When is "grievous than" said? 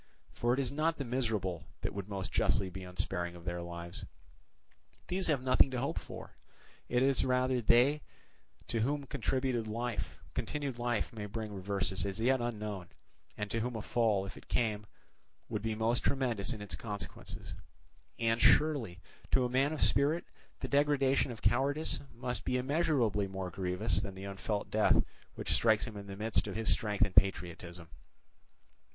23.51-24.15